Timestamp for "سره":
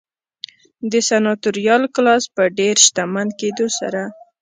3.79-4.01